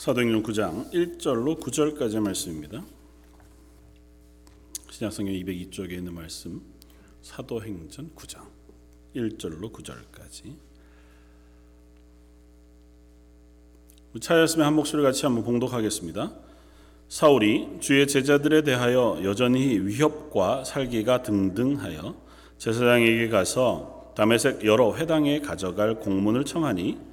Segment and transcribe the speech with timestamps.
[0.00, 2.82] 사도행전 9장 1절로 9절까지 말씀입니다.
[4.88, 6.62] 신약성경 202쪽에 있는 말씀
[7.20, 8.40] 사도행전 9장
[9.14, 10.54] 1절로 9절까지
[14.22, 16.32] 차였으면 한 목소리 같이 한번 봉독하겠습니다.
[17.10, 22.16] 사울이 주의 제자들에 대하여 여전히 위협과 살기가 등등하여
[22.56, 27.09] 제사장에게 가서 다메섹 여러 회당에 가져갈 공문을 청하니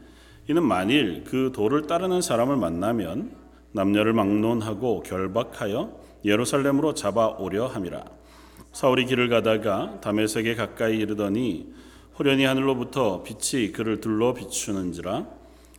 [0.50, 3.32] 이는 만일 그 도를 따르는 사람을 만나면
[3.74, 8.06] 남녀를 막론하고 결박하여 예루살렘으로 잡아오려 함이라.
[8.72, 11.74] 사울이 길을 가다가 다메섹에 가까이 이르더니
[12.18, 15.26] 호련히 하늘로부터 빛이 그를 둘러 비추는지라.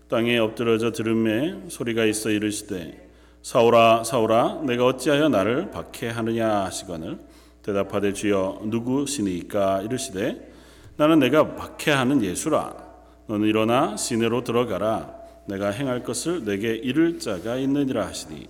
[0.08, 3.08] 땅에 엎드려져 들음에 소리가 있어 이르시되
[3.42, 7.18] 사울아 사울아 내가 어찌하여 나를 박해하느냐 하시거늘
[7.62, 9.82] 대답하되 주여 누구시니까?
[9.82, 10.52] 이르시되
[10.96, 12.87] 나는 내가 박해하는 예수라
[13.28, 15.14] 너는 일어나 시내로 들어가라.
[15.46, 18.48] 내가 행할 것을 내게 이를 자가 있느니라 하시니.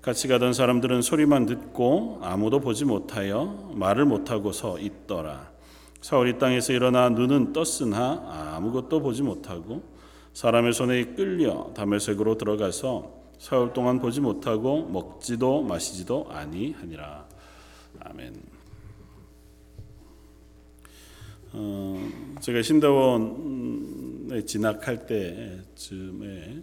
[0.00, 5.50] 같이 가던 사람들은 소리만 듣고 아무도 보지 못하여 말을 못하고 서 있더라.
[6.00, 9.82] 사울이 땅에서 일어나 눈은 떴으나 아무것도 보지 못하고
[10.32, 17.26] 사람의 손에 끌려 담에색으로 들어가서 사흘 동안 보지 못하고 먹지도 마시지도 아니하니라.
[18.00, 18.57] 아멘.
[21.52, 22.10] 어,
[22.40, 26.62] 제가 신대원에 진학할 때쯤에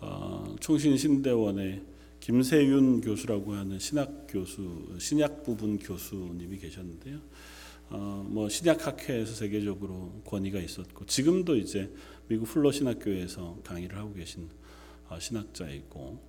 [0.00, 1.82] 어, 총신 신대원에
[2.20, 7.18] 김세윤 교수라고 하는 신학 교수, 신약 부분 교수님이 계셨는데요.
[7.88, 11.90] 어, 뭐 신약학회에서 세계적으로 권위가 있었고 지금도 이제
[12.28, 14.48] 미국 플러 신학교에서 강의를 하고 계신
[15.08, 16.20] 어, 신학자이고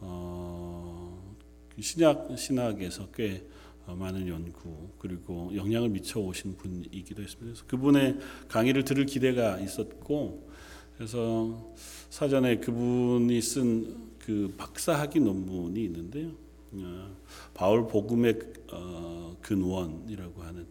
[0.00, 1.36] 어,
[1.78, 3.55] 신약 신학에서 꽤 어,
[3.94, 7.44] 많은 연구 그리고 영향을 미쳐 오신 분이기도 했습니다.
[7.44, 10.50] 그래서 그분의 강의를 들을 기대가 있었고
[10.96, 11.74] 그래서
[12.10, 16.32] 사전에 그분이 쓴 그 박사학위 논문이 있는데요.
[16.72, 17.16] 어,
[17.54, 18.40] 바울 복음의
[18.72, 20.66] 어, 근원이라고 하는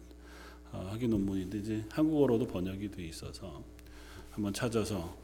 [0.71, 3.63] 학위 논문인데 이제 한국어로도 번역이 돼 있어서
[4.31, 5.17] 한번 찾아서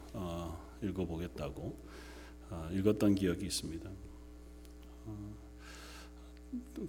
[0.82, 1.78] 읽어보겠다고
[2.72, 3.90] 읽었던 기억이 있습니다.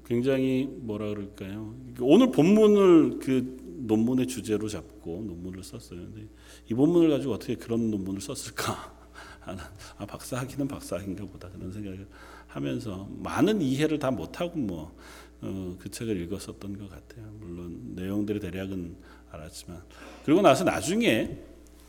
[0.05, 1.75] 굉장히 뭐라 그럴까요?
[2.01, 3.57] 오늘 본문을 그
[3.87, 6.01] 논문의 주제로 잡고 논문을 썼어요.
[6.01, 6.27] 근데
[6.71, 9.03] 이 본문을 가지고 어떻게 그런 논문을 썼을까?
[9.99, 12.07] 아, 박사학위는 박사학인가 보다 그런 생각을
[12.47, 14.97] 하면서 많은 이해를 다 못하고 뭐,
[15.41, 17.27] 어, 그 책을 읽었었던 것 같아요.
[17.41, 18.97] 물론 내용들의 대략은
[19.31, 19.83] 알았지만.
[20.25, 21.39] 그리고 나서 나중에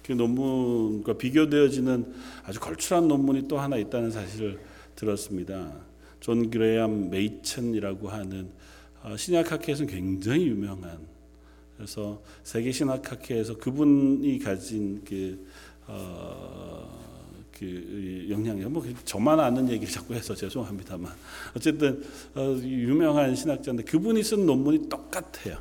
[0.04, 2.14] 그 논문과 비교되어지는
[2.44, 4.60] 아주 걸출한 논문이 또 하나 있다는 사실을
[4.96, 5.93] 들었습니다.
[6.24, 8.50] 존 그레샴 메이첸이라고 하는
[9.04, 11.06] 어, 신약학회에서는 굉장히 유명한
[11.76, 15.46] 그래서 세계 신학학회에서 그분이 가진 그,
[15.86, 16.98] 어,
[17.52, 21.12] 그 영향력 뭐 저만 아는 얘기를 자꾸 해서 죄송합니다만
[21.58, 22.02] 어쨌든
[22.36, 25.58] 어, 유명한 신학자인데 그분이 쓴 논문이 똑같아요.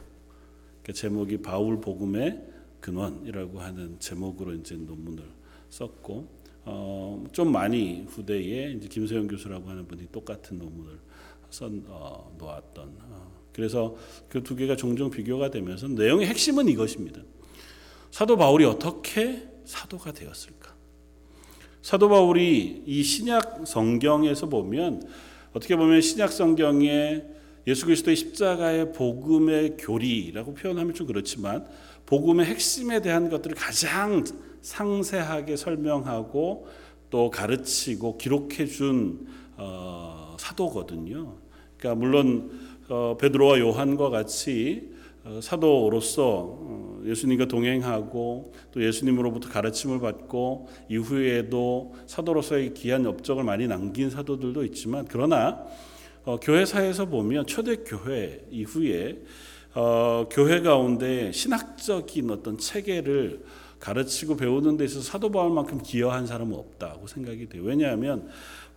[0.85, 2.41] 그 제목이 바울 복음의
[2.79, 5.25] 근원이라고 하는 제목으로 이제 논문을
[5.71, 10.99] 썼고 어, 좀 많이 후대에 이제 김소영 교수라고 하는 분이 똑같은 논문을
[11.51, 12.97] 써 어, 놓았던.
[13.01, 13.97] 어, 그래서
[14.29, 17.21] 그 두 개가 종종 비교가 되면서 내용의 핵심은 이것입니다.
[18.11, 20.75] 사도 바울이 어떻게 사도가 되었을까?
[21.83, 25.03] 사도 바울이 이 신약 성경에서 보면
[25.53, 27.23] 어떻게 보면 신약 성경에
[27.67, 31.67] 예수 그리스도의 십자가의 복음의 교리라고 표현하면 좀 그렇지만
[32.07, 34.25] 복음의 핵심에 대한 것들을 가장
[34.63, 36.67] 상세하게 설명하고
[37.11, 41.35] 또 가르치고 기록해 준 어, 사도거든요.
[41.77, 42.51] 그러니까 물론
[42.89, 44.91] 어, 베드로와 요한과 같이
[45.25, 54.11] 어, 사도로서 어, 예수님과 동행하고 또 예수님으로부터 가르침을 받고 이후에도 사도로서의 귀한 업적을 많이 남긴
[54.11, 55.65] 사도들도 있지만 그러나
[56.25, 59.19] 어, 교회사에서 보면 초대 교회 이후에
[59.75, 63.43] 어, 교회 가운데 신학적인 어떤 체계를
[63.83, 67.65] 가르치고 배우는 데 있어서 사도 바울만큼 기여한 사람은 없다고 생각이 돼요.
[67.65, 68.29] 왜냐하면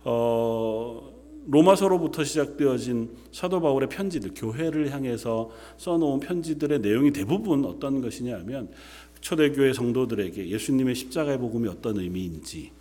[0.02, 1.12] 어,
[1.46, 8.68] 로마서로부터 시작되어진 사도 바울의 편지들, 교회를 향해서 써놓은 편지들의 내용이 대부분 어떤 것이냐면
[9.20, 12.72] 초대교회 성도들에게 예수님의 십자가의 복음이 어떤 의미인지,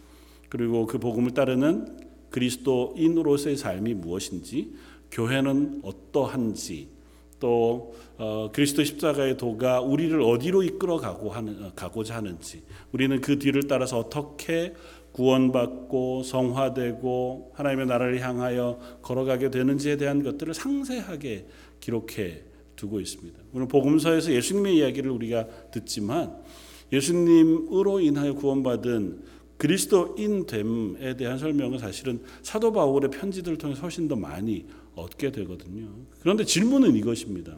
[0.50, 4.74] 그리고 그 복음을 따르는 그리스도인으로서의 삶이 무엇인지,
[5.12, 6.90] 교회는 어떠한지,
[7.40, 13.40] 또 어, 그리스도 십자가의 도가 우리를 어디로 이끌어 가고 하는 어, 가고자 하는지 우리는 그
[13.40, 14.74] 뒤를 따라서 어떻게
[15.12, 21.48] 구원받고 성화되고 하나님의 나라를 향하여 걸어가게 되는지에 대한 것들을 상세하게
[21.80, 22.42] 기록해
[22.76, 23.40] 두고 있습니다.
[23.54, 26.36] 오늘 복음서에서 예수님의 이야기를 우리가 듣지만
[26.92, 34.66] 예수님으로 인하여 구원받은 그리스도인 됨에 대한 설명은 사실은 사도 바울의 편지들을 통해 훨씬 더 많이
[34.96, 35.90] 얻게 되거든요.
[36.20, 37.56] 그런데 질문은 이것입니다.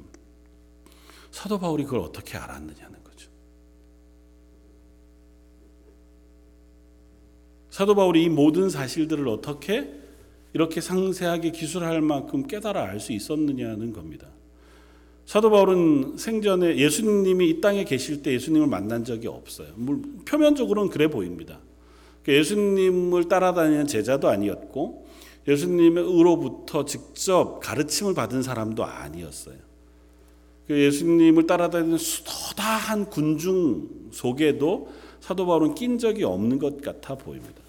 [1.32, 3.30] 사도 바울이 그걸 어떻게 알았느냐는 거죠.
[7.70, 9.94] 사도 바울이 이 모든 사실들을 어떻게
[10.54, 14.28] 이렇게 상세하게 기술할 만큼 깨달아 알 수 있었느냐는 겁니다.
[15.26, 19.68] 사도 바울은 생전에 예수님이 이 땅에 계실 때 예수님을 만난 적이 없어요.
[20.26, 21.60] 표면적으로는 그래 보입니다.
[22.24, 25.07] 그러니까 예수님을 따라다니는 제자도 아니었고
[25.48, 29.56] 예수님으로부터 직접 가르침을 받은 사람도 아니었어요.
[30.68, 34.90] 그 예수님을 따라다니는 수도다한 군중 속에도
[35.22, 37.62] 사도 바울은 낀 적이 없는 것 같아 보입니다.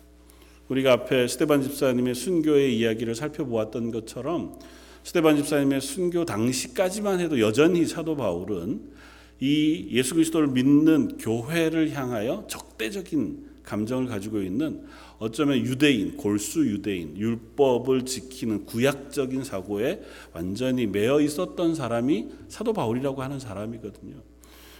[0.68, 4.58] 우리가 앞에 스테반 집사님의 순교의 이야기를 살펴보았던 것처럼
[5.04, 8.98] 스테반 집사님의 순교 당시까지만 해도 여전히 사도 바울은
[9.40, 14.84] 이 예수 그리스도를 믿는 교회를 향하여 적대적인 감정을 가지고 있는
[15.18, 23.40] 어쩌면 유대인, 골수 유대인, 율법을 지키는 구약적인 사고에 완전히 매여 있었던 사람이 사도 바울이라고 하는
[23.40, 24.14] 사람이거든요.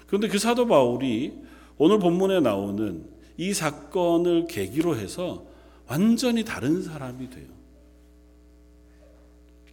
[0.07, 1.33] 그런데 그 사도 바울이
[1.77, 3.05] 오늘 본문에 나오는
[3.37, 5.45] 이 사건을 계기로 해서
[5.87, 7.47] 완전히 다른 사람이 돼요.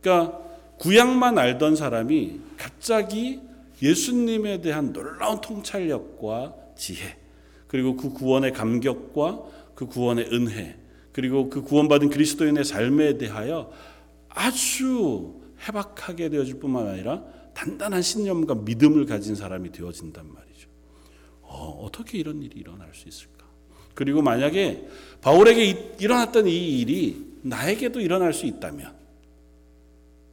[0.02, 0.40] 그러니까
[0.78, 3.40] 구약만 알던 사람이 갑자기
[3.82, 7.18] 예수님에 대한 놀라운 통찰력과 지혜,
[7.68, 9.44] 그리고 그 구원의 감격과
[9.76, 10.78] 그 구원의 은혜,
[11.12, 13.72] 그리고 그 구원받은 그리스도인의 삶에 대하여
[14.30, 17.24] 아주 해박하게 되어질 뿐만 아니라
[17.54, 20.70] 단단한 신념과 믿음을 가진 사람이 되어진단 말이죠.
[21.42, 23.46] 어, 떻게 이런 일이 일어날 수 있을까?
[23.94, 24.88] 그리고 만약에
[25.22, 28.94] 바울에게 일어났던 이 일이 나에게도 일어날 수 있다면,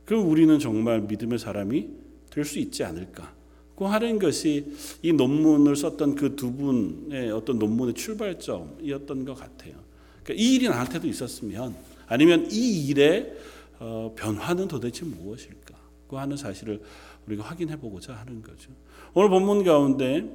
[0.04, 1.88] 그럼 우리는 정말 믿음의 사람이
[2.30, 3.32] 될 수 있지 않을까?
[3.82, 4.64] 고 하는 것이
[5.02, 9.74] 이 논문을 썼던 그 두 분의 어떤 논문의 출발점이었던 것 같아요.
[10.22, 11.74] 그러니까 이 일이 나한테도 있었으면
[12.06, 13.32] 아니면 이 일의
[13.80, 15.74] 어, 변화는 도대체 무엇일까?
[16.06, 16.80] 고 하는 사실을
[17.26, 18.70] 우리가 확인해 보고자 하는 거죠.
[19.14, 20.30] 오늘 본문 가운데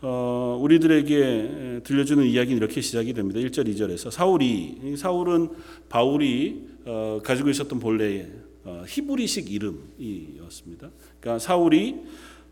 [0.00, 3.40] 어, 우리들에게 들려주는 이야기는 이렇게 시작이 됩니다.
[3.40, 5.48] 1절, 2절에서 사울이 사울은
[5.88, 8.30] 바울이 어, 가지고 있었던 본래의
[8.64, 10.90] 어, 히브리식 이름이었습니다.
[11.20, 11.96] 그러니까 사울이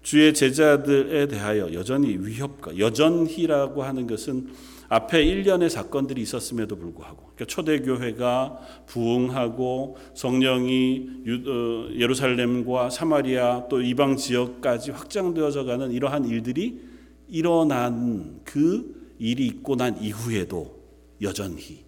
[0.03, 4.49] 주의 제자들에 대하여 여전히 위협과 여전히라고 하는 것은
[4.89, 11.09] 앞에 1년의 사건들이 있었음에도 불구하고 그러니까 초대교회가 부흥하고 성령이
[11.47, 16.81] 어, 예루살렘과 사마리아 또 이방 지역까지 확장되어져 가는 이러한 일들이
[17.29, 20.83] 일어난 그 일이 있고 난 이후에도
[21.23, 21.87] 여전히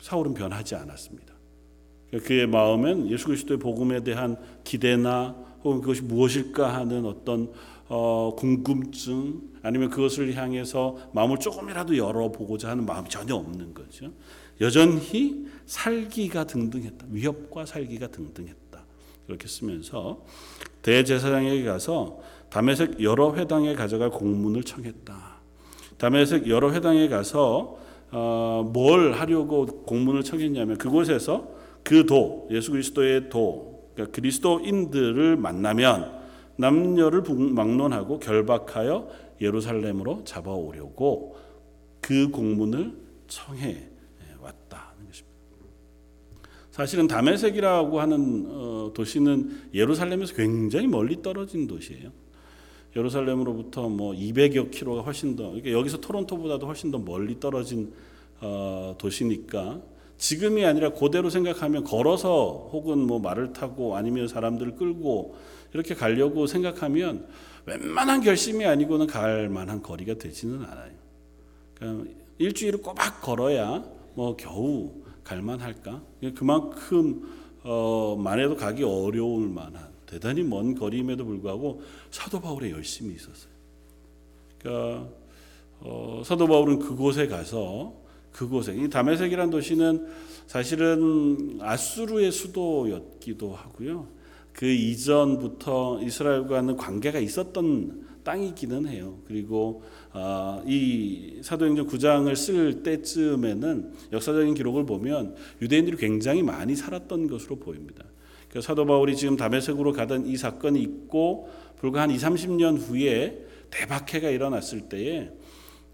[0.00, 1.33] 사울은 변하지 않았습니다.
[2.22, 5.34] 그의 마음엔 예수 그리스도의 복음에 대한 기대나
[5.64, 7.50] 혹은 그것이 무엇일까 하는 어떤
[7.88, 14.10] 어, 궁금증 아니면 그것을 향해서 마음을 조금이라도 열어보고자 하는 마음이 전혀 없는 거죠.
[14.60, 17.06] 여전히 살기가 등등했다.
[17.10, 18.84] 위협과 살기가 등등했다.
[19.26, 20.24] 그렇게 쓰면서
[20.82, 22.20] 대제사장에게 가서
[22.50, 25.34] 담에색 여러 회당에 가져갈 공문을 청했다.
[25.96, 27.78] 담에색 여러 회당에 가서
[28.12, 31.48] 어, 뭘 하려고 공문을 청했냐면 그곳에서
[31.84, 36.24] 그 도, 예수 그리스도의 도, 그러니까 그리스도인들을 만나면
[36.56, 39.08] 남녀를 막론하고 결박하여
[39.40, 41.36] 예루살렘으로 잡아오려고
[42.00, 42.96] 그 공문을
[43.28, 43.88] 청해
[44.40, 45.34] 왔다는 것입니다.
[46.70, 52.10] 사실은 다메섹이라고 하는 어, 도시는 예루살렘에서 굉장히 멀리 떨어진 도시예요.
[52.96, 57.92] 예루살렘으로부터 뭐 200여 킬로가 훨씬 더 그러니까 여기서 토론토보다도 훨씬 더 멀리 떨어진
[58.40, 59.80] 어, 도시니까
[60.18, 65.36] 지금이 아니라 고대로 생각하면 걸어서 혹은 뭐 말을 타고 아니면 사람들을 끌고
[65.72, 67.26] 이렇게 가려고 생각하면
[67.66, 70.92] 웬만한 결심이 아니고는 갈 만한 거리가 되지는 않아요.
[71.74, 74.92] 그러니까 일주일을 꼬박 걸어야 뭐 겨우
[75.24, 76.02] 갈 만 할까?
[76.34, 77.22] 그만큼
[77.62, 83.52] 어, 만해도 가기 어려울 만한 대단히 먼 거리임에도 불구하고 사도 바울의 열심이 있었어요.
[84.58, 85.08] 그러니까
[85.80, 87.94] 어, 사도 바울은 그곳에 가서
[88.34, 90.06] 그곳에 이 다메섹이라는 도시는
[90.46, 94.08] 사실은 아수르의 수도였기도 하고요.
[94.52, 99.18] 그 이전부터 이스라엘과는 관계가 있었던 땅이기는 해요.
[99.26, 107.56] 그리고 어, 이 사도행전 9장을 쓸 때쯤에는 역사적인 기록을 보면 유대인들이 굉장히 많이 살았던 것으로
[107.56, 108.04] 보입니다.
[108.48, 114.30] 그 사도 바울이 지금 다메섹으로 가던 이 사건이 있고 불과 한 2, 30년 후에 대박해가
[114.30, 115.30] 일어났을 때에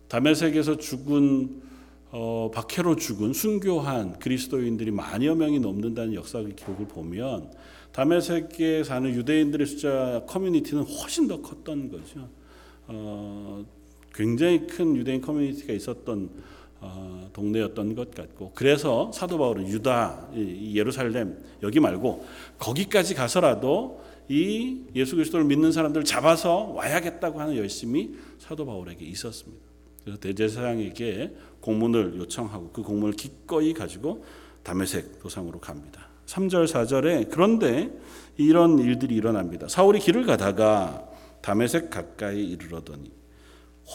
[0.09, 1.70] 다메섹에서 죽은
[2.13, 7.53] 어, 박해로 죽은 순교한 그리스도인들이 만여 명이 넘는다는 역사의 기록을 보면
[7.93, 12.29] 다메섹에 사는 유대인들의 숫자 커뮤니티는 훨씬 더 컸던 거죠.
[12.89, 13.65] 어,
[14.13, 16.31] 굉장히 큰 유대인 커뮤니티가 있었던
[16.81, 22.25] 어, 동네였던 것 같고 그래서 사도 바울은 유다 이 예루살렘 여기 말고
[22.59, 29.71] 거기까지 가서라도 이 예수 그리스도를 믿는 사람들을 잡아서 와야겠다고 하는 열심이 사도 바울에게 있었습니다.
[30.03, 34.25] 그래서 대제사장에게 공문을 요청하고 그 공문을 기꺼이 가지고
[34.63, 36.09] 다메섹 도상으로 갑니다.
[36.27, 37.91] 3절 4절에 그런데
[38.37, 39.69] 이런 일들이 일어납니다.
[39.69, 41.09] 사울이 길을 가다가
[41.43, 43.11] 다메섹 가까이 이르러더니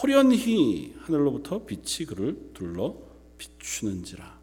[0.02, 2.96] 호련히 하늘로부터 빛이 그를 둘러
[3.38, 4.36] 비추는지라.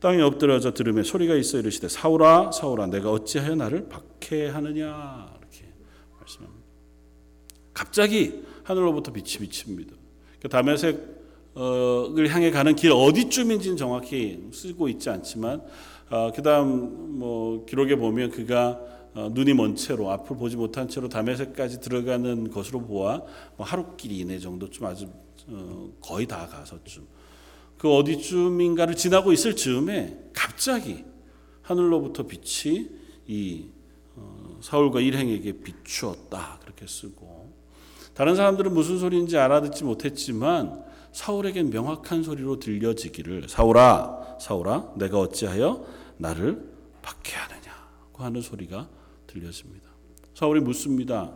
[0.00, 5.72] 땅에 엎드려져 들음에 소리가 있어 이르시되 사울아 사울아 내가 어찌하여 나를 박해하느냐 이렇게
[6.18, 6.66] 말씀합니다.
[7.74, 9.94] 갑자기 하늘로부터 빛이 비칩니다.
[10.40, 11.09] 그 다메섹
[11.56, 15.62] 을 향해 가는 길 어디쯤인지는 정확히 쓰고 있지 않지만
[16.08, 18.80] 어, 그다음 뭐 기록에 보면 그가
[19.14, 23.22] 어, 눈이 먼 채로 앞을 보지 못한 채로 다메섹까지 들어가는 것으로 보아
[23.56, 25.08] 뭐 하루길 이내 정도쯤 아주
[25.48, 27.06] 어, 거의 다 가서쯤.
[27.78, 31.04] 그 어디쯤인가를 지나고 있을 즈음에 갑자기
[31.62, 32.88] 하늘로부터 빛이
[33.26, 33.66] 이
[34.14, 36.58] 어, 사울과 일행에게 비추었다.
[36.62, 37.52] 그렇게 쓰고.
[38.14, 45.84] 다른 사람들은 무슨 소리인지 알아듣지 못했지만 사울에겐 명확한 소리로 들려지기를 사울아 사울아 내가 어찌하여
[46.16, 46.62] 나를
[47.02, 48.88] 박해하느냐고 하는 소리가
[49.26, 49.88] 들려집니다.
[50.34, 51.32] 사울이 묻습니다.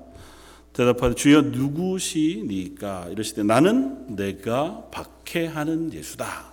[0.72, 6.52] 대답하되 주여 누구시니까 이러시되 나는 내가 박해하는 예수다.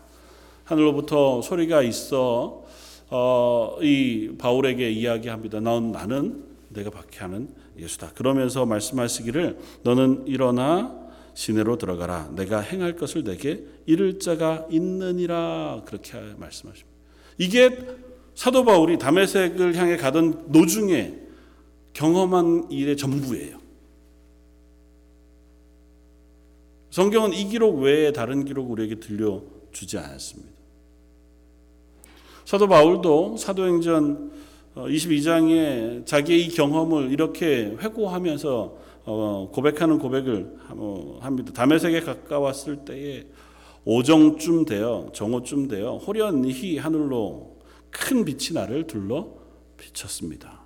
[0.63, 2.63] 하늘로부터 소리가 있어
[3.09, 5.59] 어, 이 바울에게 이야기합니다.
[5.59, 8.11] 넌 나는 내가 박해하는 예수다.
[8.13, 11.00] 그러면서 말씀하시기를 너는 일어나
[11.33, 12.31] 시내로 들어가라.
[12.35, 16.89] 내가 행할 것을 내게 이를 자가 있느니라 그렇게 말씀하십니다.
[17.37, 17.77] 이게
[18.35, 21.15] 사도 바울이 다메섹을 향해 가던 노중에
[21.93, 23.59] 경험한 일의 전부예요.
[26.89, 30.51] 성경은 이 기록 외에 다른 기록 우리에게 들려주지 않았습니다.
[32.45, 34.31] 사도 바울도 사도행전
[34.75, 40.57] 22장에 자기의 이 경험을 이렇게 회고하면서 어, 고백하는 고백을
[41.19, 41.53] 합니다.
[41.53, 43.25] 다메섹에 가까웠을 때에
[43.83, 47.57] 오정쯤 되어 정오쯤 되어 호련히 하늘로
[47.89, 49.27] 큰 빛이 나를 둘러
[49.77, 50.61] 비쳤습니다.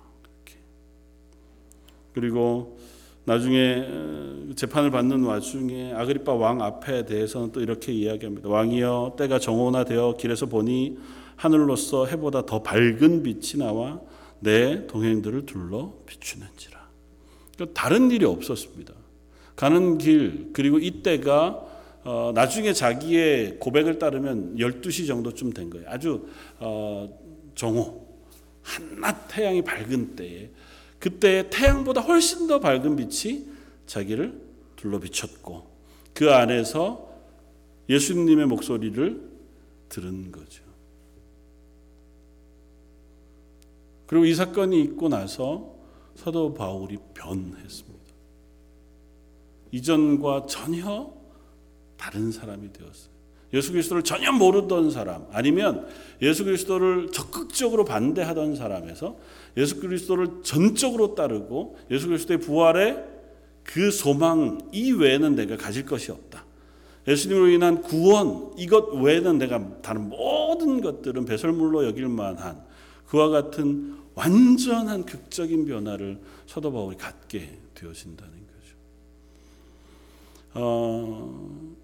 [2.12, 2.78] 그리고
[3.24, 3.84] 나중에
[4.54, 8.48] 재판을 받는 와중에 아그리파 왕 앞에 대해서는 또 이렇게 이야기합니다.
[8.48, 10.96] 왕이여 때가 정오나 되어 길에서 보니
[11.34, 14.00] 하늘로서 해보다 더 밝은 빛이 나와
[14.38, 16.75] 내 동행들을 둘러 비추는지라.
[17.56, 18.92] 그러니까 다른 일이 없었습니다.
[19.56, 21.64] 가는 길 그리고 이때가
[22.04, 25.86] 어, 나중에 자기의 고백을 따르면 12시 정도쯤 된 거예요.
[25.88, 26.28] 아주
[26.60, 27.08] 어,
[27.54, 28.06] 정오
[28.62, 30.50] 한낮 태양이 밝은 때에
[30.98, 33.44] 그때 태양보다 훨씬 더 밝은 빛이
[33.86, 34.40] 자기를
[34.76, 35.66] 둘러 비쳤고
[36.14, 37.08] 그 안에서
[37.88, 39.20] 예수님의 목소리를
[39.88, 40.62] 들은 거죠.
[44.06, 45.75] 그리고 이 사건이 있고 나서
[46.16, 47.96] 사도 바울이 변했습니다.
[49.70, 51.12] 이전과 전혀
[51.96, 53.16] 다른 사람이 되었어요.
[53.52, 55.86] 예수 그리스도를 전혀 모르던 사람 아니면
[56.20, 59.16] 예수 그리스도를 적극적으로 반대하던 사람에서
[59.56, 63.04] 예수 그리스도를 전적으로 따르고 예수 그리스도의 부활에
[63.62, 66.44] 그 소망 이외에는 내가 가질 것이 없다.
[67.08, 72.64] 예수님으로 인한 구원 이것 외에는 내가 다른 모든 것들은 배설물로 여길 만한
[73.06, 78.76] 그와 같은 완전한 극적인 변화를 사도 바울이 갖게 되어진다는 거죠.
[80.54, 81.76] 어,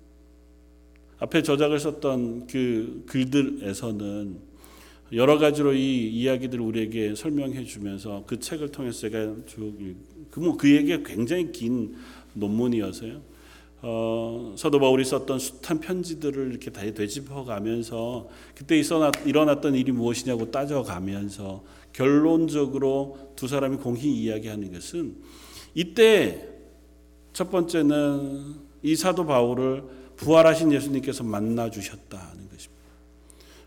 [1.19, 4.53] 앞에 저작을 썼던 그 글들에서는
[5.13, 11.97] 여러 가지로 이 이야기들을 우리에게 설명해 주면서 그 책을 통해서 제가 쭉그뭐 그에게 굉장히 긴
[12.33, 13.21] 논문이어서요.
[13.83, 20.51] 어, 사도 바울이 썼던 숱한 편지들을 이렇게 다 되짚어 가면서 그때 있어 일어났던 일이 무엇이냐고
[20.51, 25.17] 따져 가면서 결론적으로 두 사람이 공히 이야기하는 것은
[25.75, 26.49] 이때
[27.33, 29.85] 첫 번째는 이 사도 바울을
[30.17, 32.83] 부활하신 예수님께서 만나 주셨다는 것입니다.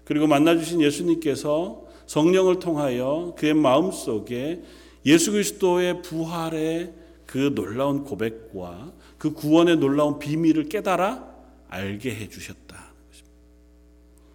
[0.04, 4.62] 그리고 만나 주신 예수님께서 성령을 통하여 그의 마음 속에
[5.06, 6.94] 예수 그리스도의 부활의
[7.26, 11.36] 그 놀라운 고백과 그 구원의 놀라운 비밀을 깨달아
[11.70, 12.86] 알게 해 것입니다.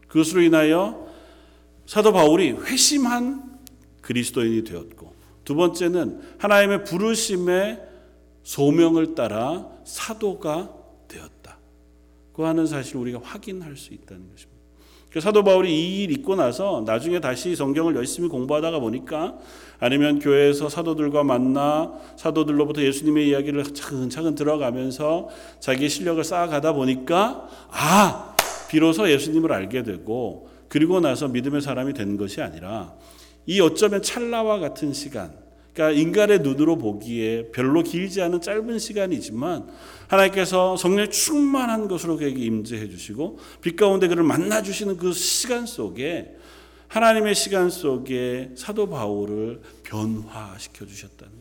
[0.08, 1.06] 그것으로 인하여
[1.86, 3.59] 사도 바울이 회심한
[4.10, 5.14] 그리스도인이 되었고
[5.44, 7.80] 두 번째는 하나님의 부르심의
[8.42, 10.74] 소명을 따라 사도가
[11.06, 11.58] 되었다.
[12.32, 14.60] 그 하는 사실을 우리가 확인할 수 있다는 것입니다.
[15.10, 19.38] 그 사도 바울이 이 일 있고 나서 나중에 다시 성경을 열심히 공부하다가 보니까
[19.78, 25.28] 아니면 교회에서 사도들과 만나 사도들로부터 예수님의 이야기를 차근차근 들어가면서
[25.60, 28.36] 자기 실력을 쌓아가다 보니까 아
[28.68, 32.94] 비로소 예수님을 알게 되고 그리고 나서 믿음의 사람이 된 것이 아니라
[33.50, 35.34] 이 어쩌면 찰나와 같은 시간,
[35.74, 39.68] 그러니까 인간의 눈으로 보기에 별로 길지 않은 짧은 시간이지만
[40.06, 46.36] 하나님께서 성령 충만한 것으로 그에게 임재해 주시고 빛 가운데 그를 만나 주시는 그 시간 속에
[46.86, 51.32] 하나님의 시간 속에 사도 바울을 변화시켜 주셨다는.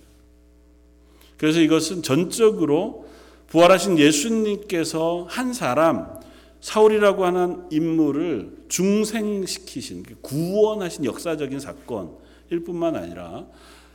[1.38, 3.08] 그래서 이것은 전적으로
[3.50, 6.19] 부활하신 예수님께서 한 사람
[6.62, 13.48] 사울이라고 하는 인물을 중생시키신 구원하신 역사적인 사건일 뿐만 아니라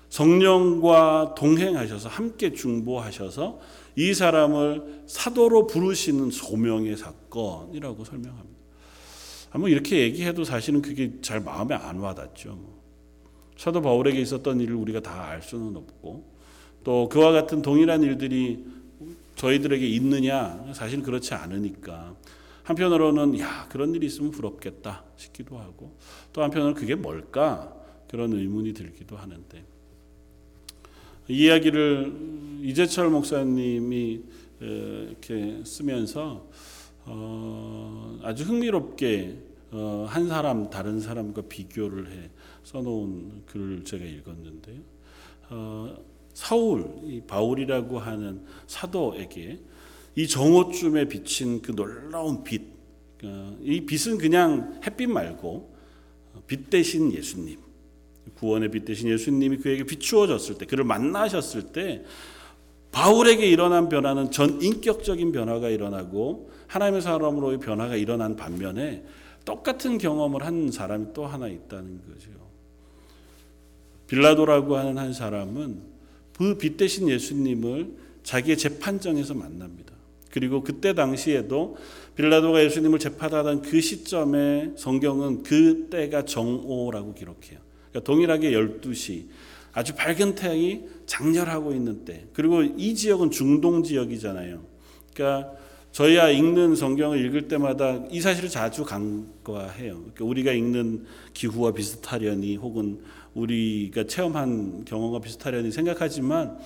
[0.09, 3.61] 성령과 동행하셔서 함께 중보하셔서
[3.97, 8.55] 이 사람을 사도로 부르시는 소명의 사건이라고 설명합니다.
[9.51, 12.59] 아마 이렇게 얘기해도 사실은 그게 잘 마음에 안 와닿죠.
[13.57, 16.33] 사도 바울에게 있었던 일을 우리가 다 알 수는 없고
[16.83, 18.65] 또 그와 같은 동일한 일들이
[19.37, 22.15] 저희들에게 있느냐 사실 그렇지 않으니까
[22.65, 25.05] 한편으로는 야 그런 일이 있으면 부럽겠다.
[25.17, 25.97] 싶기도 하고
[26.33, 27.75] 또 한편으로는 그게 뭘까?
[28.09, 29.65] 그런 의문이 들기도 하는데.
[31.29, 34.23] 이 이야기를 이재철 목사님이
[34.61, 36.47] 이렇게 쓰면서
[37.07, 39.39] 어 아주 흥미롭게
[39.73, 42.31] 어 한 사람 다른 사람과 비교를 해
[42.63, 44.81] 써놓은 글을 제가 읽었는데요.
[45.51, 45.97] 어
[46.33, 49.61] 사울, 이 바울이라고 하는 사도에게
[50.17, 52.63] 이 정오쯤에 비친 그 놀라운 빛,
[53.25, 55.75] 어, 이 빛은 그냥 햇빛 말고
[56.47, 57.59] 빛 대신 예수님,
[58.35, 62.05] 구원의 빛 대신 예수님이 그에게 비추어졌을 때, 그를 만나셨을 때,
[62.93, 69.05] 바울에게 일어난 변화는 전 인격적인 변화가 일어나고 하나님의 사람으로의 변화가 일어난 반면에
[69.45, 72.31] 똑같은 경험을 한 사람이 또 하나 있다는 거죠.
[74.07, 75.95] 빌라도라고 하는 한 사람은
[76.37, 79.94] 그 빛 대신 예수님을 자기의 재판정에서 만납니다.
[80.35, 81.77] 그리고 그때 당시에도
[82.17, 87.61] 빌라도가 예수님을 재판하던 그 시점에 성경은 그때가 정오라고 기록해요.
[87.91, 89.27] 그러니까 동일하게 12시
[89.73, 92.27] 아주 밝은 태양이 장렬하고 있는 때.
[92.33, 94.61] 그리고 이 지역은 중동 지역이잖아요.
[95.15, 95.53] 그러니까
[95.93, 99.95] 저희야 읽는 성경을 읽을 때마다 이 사실을 자주 간과해요.
[99.95, 102.99] 그러니까 우리가 읽는 기후와 비슷하려니 혹은
[103.35, 106.59] 우리가 체험한 경험과 비슷하려니 생각하지만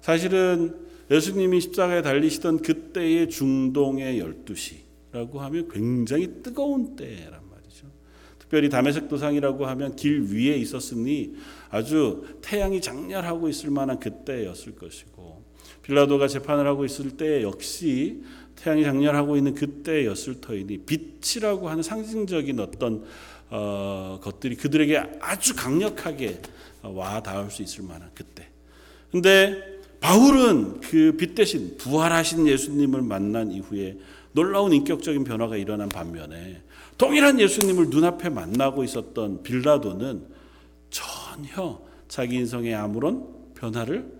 [0.00, 7.88] 사실은 예수님이 십자가에 달리시던 그때의 중동의 12시라고 하면 굉장히 뜨거운 때란 말이죠.
[8.38, 11.34] 특별히 다메섹 도상이라고 하면 길 위에 있었으니
[11.68, 15.42] 아주 태양이 장렬하고 있을 만한 그때였을 것이고
[15.82, 18.22] 빌라도가 재판을 하고 있을 때 역시
[18.54, 23.04] 태양이 장렬하고 있는 그때였을 터이니 빛이라고 하는 상징적인 어떤
[23.48, 26.40] 어, 것들이 그들에게 아주 강력하게
[26.82, 28.48] 와 닿을 수 있을 만한 그때.
[29.10, 33.98] 근데 바울은 그 빛 대신 부활하신 예수님을 만난 이후에
[34.32, 36.62] 놀라운 인격적인 변화가 일어난 반면에
[36.96, 40.26] 동일한 예수님을 눈앞에 만나고 있었던 빌라도는
[40.90, 44.10] 전혀 자기 인성에 아무런 변화를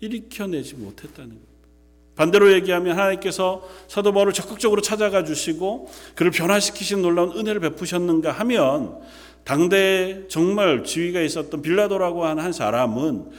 [0.00, 1.50] 일으켜내지 못했다는 겁니다.
[2.16, 8.98] 반대로 얘기하면 하나님께서 사도 바울을 적극적으로 찾아가 주시고 그를 변화시키신 놀라운 은혜를 베푸셨는가 하면
[9.44, 13.30] 당대 정말 지위가 있었던 빌라도라고 하는 한 사람은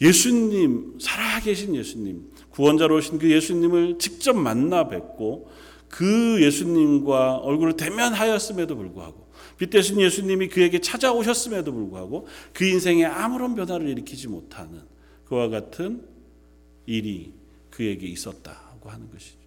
[0.00, 5.50] 예수님 살아계신 예수님 구원자로 오신 그 예수님을 직접 만나 뵙고
[5.88, 9.24] 그 예수님과 얼굴을 대면하였음에도 불구하고
[9.58, 14.82] 빛 대신 예수님이 그에게 찾아오셨음에도 불구하고 그 인생에 아무런 변화를 일으키지 못하는
[15.26, 16.02] 그와 같은
[16.86, 17.32] 일이
[17.70, 19.38] 그에게 있었다고 하는 것이죠.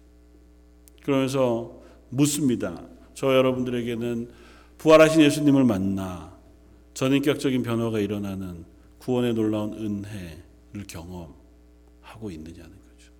[1.02, 1.80] 그러면서
[2.10, 2.82] 묻습니다.
[3.14, 4.30] 저 여러분들에게는
[4.78, 6.36] 부활하신 예수님을 만나
[6.94, 8.64] 전인격적인 변화가 일어나는
[9.08, 13.10] 구원의 놀라운 은혜를 경험하고 있느냐는 거죠.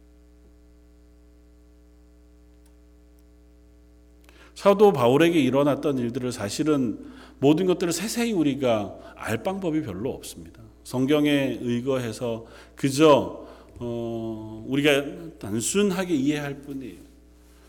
[4.55, 6.99] 사도 바울에게 일어났던 일들을 사실은
[7.39, 10.61] 모든 것들을 세세히 우리가 알 방법이 별로 없습니다.
[10.85, 13.49] 성경에 의거해서 그저
[13.79, 17.01] 어, 우리가 단순하게 이해할 뿐이에요.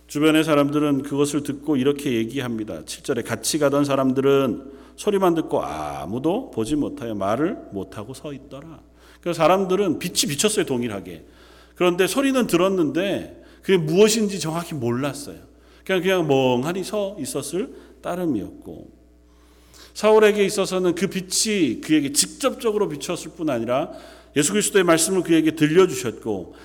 [0.07, 2.81] 주변의 사람들은 그것을 듣고 이렇게 얘기합니다.
[2.81, 8.81] 7절에 같이 가던 사람들은 소리만 듣고 아무도 보지 못하여 말을 못하고 서 있더라.
[9.21, 11.23] 그 사람들은 빛이 비쳤어요, 동일하게.
[11.75, 15.37] 그런데 소리는 들었는데 그게 무엇인지 정확히 몰랐어요.
[15.85, 18.91] 그냥 그냥 멍하니 서 있었을 따름이었고
[19.93, 23.93] 사울에게 있어서는 그 빛이 그에게 직접적으로 비쳤을 뿐 아니라
[24.35, 26.55] 예수 그리스도의 말씀을 그에게 들려주셨고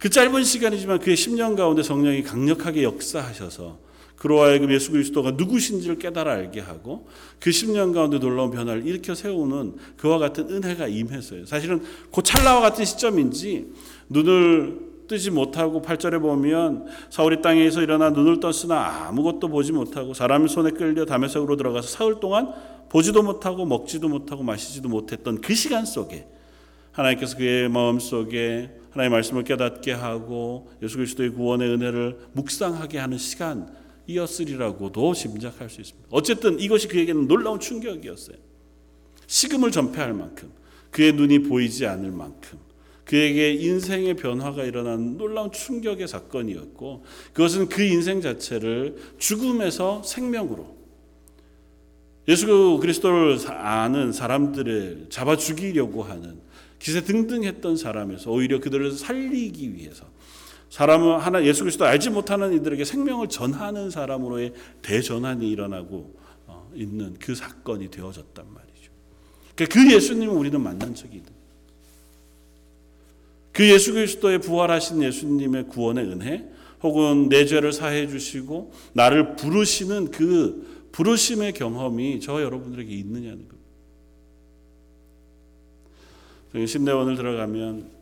[0.00, 3.78] 그 짧은 시간이지만 그의 10년 가운데 성령이 강력하게 역사하셔서
[4.24, 7.06] 그로 하여금 예수 그리스도가 누구신지를 깨달아 알게 하고
[7.38, 11.44] 그 10년 가운데 놀라운 변화를 일으켜 세우는 그와 같은 은혜가 임했어요.
[11.44, 13.70] 사실은 그 찰나와 같은 시점인지
[14.08, 20.70] 눈을 뜨지 못하고 8절에 보면 사울이 땅에서 일어나 눈을 떴으나 아무것도 보지 못하고 사람의 손에
[20.70, 22.50] 끌려 담에색으로 들어가서 사흘 동안
[22.88, 26.26] 보지도 못하고 먹지도 못하고 마시지도 못했던 그 시간 속에
[26.92, 33.83] 하나님께서 그의 마음 속에 하나님의 말씀을 깨닫게 하고 예수 그리스도의 구원의 은혜를 묵상하게 하는 시간
[34.06, 36.08] 이었으리라고도 짐작할 수 있습니다.
[36.10, 38.36] 어쨌든 이것이 그에게는 놀라운 충격이었어요.
[39.26, 40.52] 식음을 전폐할 만큼
[40.90, 42.58] 그의 눈이 보이지 않을 만큼
[43.04, 50.74] 그에게 인생의 변화가 일어난 놀라운 충격의 사건이었고 그것은 그 인생 자체를 죽음에서 생명으로
[52.28, 56.40] 예수 그리스도를 아는 사람들을 잡아 죽이려고 하는
[56.78, 60.06] 기세 등등했던 사람에서 오히려 그들을 살리기 위해서
[60.74, 67.36] 사람은 하나 예수 그리스도 알지 못하는 이들에게 생명을 전하는 사람으로의 대전환이 일어나고 어, 있는 그
[67.36, 68.90] 사건이 되어졌단 말이죠.
[69.54, 71.30] 그러니까 그 예수님을 우리는 만난 적이 있는.
[73.52, 76.50] 그 예수 그리스도의 부활하신 예수님의 구원의 은혜
[76.82, 83.64] 혹은 내 죄를 사해 주시고 나를 부르시는 그 부르심의 경험이 저 여러분들에게 있느냐는 겁니다.
[86.66, 87.93] 신대원을 들어가면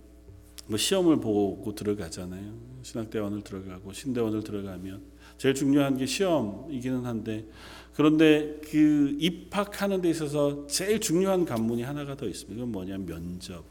[0.73, 2.55] 뭐 시험을 보고 들어가잖아요.
[2.81, 5.03] 신학대원을 들어가고 신대원을 들어가면
[5.37, 7.45] 제일 중요한 게 시험이기는 한데
[7.93, 12.55] 그런데 그 입학하는 데 있어서 제일 중요한 관문이 하나가 더 있습니다.
[12.55, 13.65] 그건 뭐냐면 면접.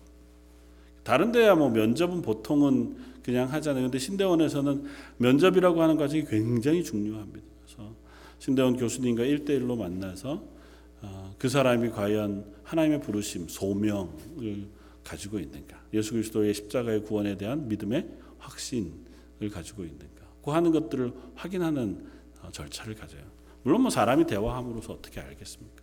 [1.03, 3.85] 다른 데야 뭐 면접은 보통은 그냥 하잖아요.
[3.85, 4.83] 근데 신대원에서는
[5.17, 7.41] 면접이라고 하는 과정이 굉장히 중요합니다.
[7.65, 7.95] 그래서
[8.37, 10.43] 신대원 교수님과 1대1로 만나서
[11.01, 14.67] 어, 그 사람이 과연 하나님의 부르심, 소명을
[15.03, 15.81] 가지고 있는가?
[15.93, 18.07] 예수 그리스도의 십자가의 구원에 대한 믿음의
[18.39, 20.21] 확신을 가지고 있는가?
[20.43, 22.05] 그 하는 것들을 확인하는
[22.41, 23.21] 어, 절차를 가져요.
[23.63, 25.81] 물론 뭐 사람이 대화함으로써 어떻게 알겠습니까?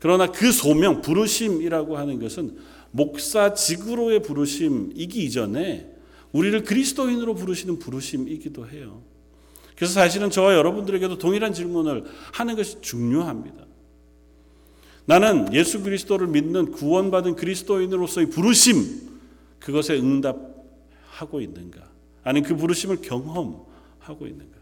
[0.00, 2.58] 그러나 그 소명, 부르심이라고 하는 것은
[2.90, 5.94] 목사직으로의 부르심이기 이전에
[6.32, 9.02] 우리를 그리스도인으로 부르시는 부르심이기도 해요.
[9.76, 13.67] 그래서 사실은 저와 여러분들에게도 동일한 질문을 하는 것이 중요합니다.
[15.08, 19.08] 나는 예수 그리스도를 믿는 구원받은 그리스도인으로서의 부르심
[19.58, 21.80] 그것에 응답하고 있는가?
[22.22, 24.57] 아니 그 부르심을 경험하고 있는가?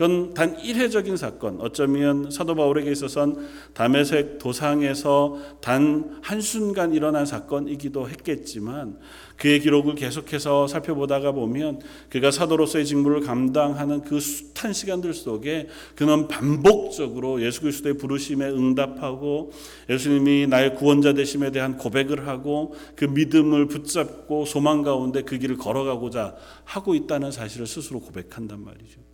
[0.00, 1.60] 그건 단 일회적인 사건.
[1.60, 8.98] 어쩌면 사도 바울에게 있어선 담에색 도상에서 단 한순간 일어난 사건이기도 했겠지만
[9.36, 17.42] 그의 기록을 계속해서 살펴보다가 보면 그가 사도로서의 직무를 감당하는 그 숱한 시간들 속에 그는 반복적으로
[17.42, 19.52] 예수 그리스도의 부르심에 응답하고
[19.90, 26.36] 예수님이 나의 구원자 되심에 대한 고백을 하고 그 믿음을 붙잡고 소망 가운데 그 길을 걸어가고자
[26.64, 29.09] 하고 있다는 사실을 스스로 고백한단 말이죠.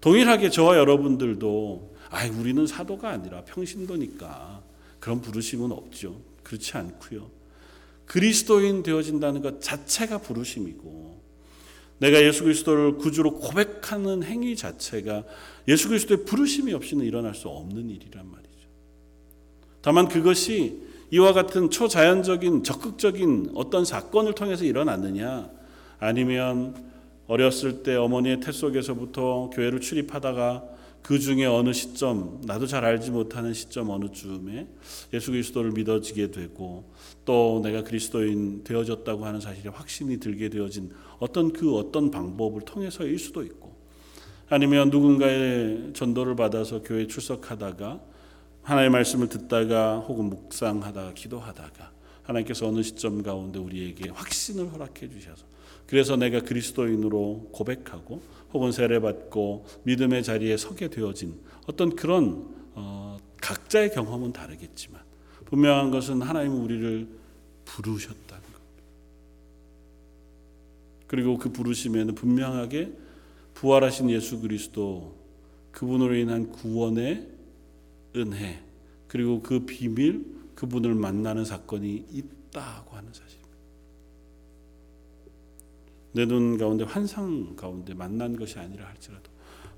[0.00, 4.62] 동일하게 저와 여러분들도 아, 우리는 사도가 아니라 평신도니까
[4.98, 6.20] 그런 부르심은 없죠.
[6.42, 7.30] 그렇지 않고요.
[8.06, 11.20] 그리스도인 되어진다는 것 자체가 부르심이고
[11.98, 15.22] 내가 예수 그리스도를 구주로 고백하는 행위 자체가
[15.68, 18.50] 예수 그리스도의 부르심이 없이는 일어날 수 없는 일이란 말이죠.
[19.82, 20.80] 다만 그것이
[21.12, 25.50] 이와 같은 초자연적인 적극적인 어떤 사건을 통해서 일어났느냐
[25.98, 26.89] 아니면
[27.30, 30.64] 어렸을 때 어머니의 태 속에서부터 교회를 출입하다가
[31.00, 34.66] 그 중에 어느 시점 나도 잘 알지 못하는 시점 어느 쯤에
[35.12, 36.90] 예수 그리스도를 믿어지게 되고
[37.24, 40.90] 또 내가 그리스도인 되어졌다고 하는 사실에 확신이 들게 되어진
[41.20, 43.76] 어떤 그 어떤 방법을 통해서일 수도 있고
[44.48, 48.00] 아니면 누군가의 전도를 받아서 교회 출석하다가
[48.62, 51.92] 하나님의 말씀을 듣다가 혹은 묵상하다가 기도하다가
[52.24, 55.48] 하나님께서 어느 시점 가운데 우리에게 확신을 허락해 주셔서
[55.90, 58.22] 그래서 내가 그리스도인으로 고백하고
[58.52, 61.34] 혹은 세례받고 믿음의 자리에 서게 되어진
[61.66, 65.00] 어떤 그런 어, 각자의 경험은 다르겠지만
[65.46, 67.08] 분명한 것은 하나님은 우리를
[67.64, 68.84] 부르셨다는 겁니다.
[71.08, 72.92] 그리고 그 부르심에는 분명하게
[73.54, 75.16] 부활하신 예수 그리스도
[75.72, 77.26] 그분으로 인한 구원의
[78.14, 78.62] 은혜
[79.08, 80.24] 그리고 그 비밀
[80.54, 83.39] 그분을 만나는 사건이 있다고 하는 사실.
[86.12, 89.30] 내 눈 가운데 환상 가운데 만난 것이 아니라 할지라도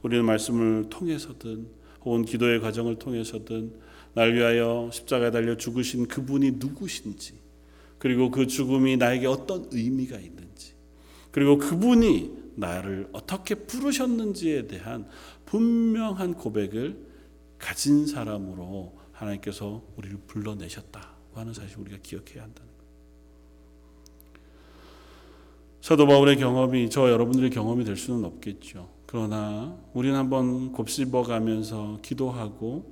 [0.03, 1.67] 우리는 말씀을 통해서든
[2.05, 3.73] 혹은 기도의 과정을 통해서든
[4.15, 7.35] 날 위하여 십자가에 달려 죽으신 그분이 누구신지
[7.99, 10.75] 그리고 그 죽음이 나에게 어떤 의미가 있는지
[11.31, 15.07] 그리고 그분이 나를 어떻게 부르셨는지에 대한
[15.47, 17.07] 분명한 고백을
[17.59, 22.73] 가진 사람으로 하나님께서 우리를 불러내셨다고 하는 사실 우리가 기억해야 한다는
[25.83, 28.89] 사도 바울의 경험이 저 여러분들의 경험이 될 수는 없겠죠.
[29.05, 32.85] 그러나 우리는 한번 곱씹어 가면서 기도하고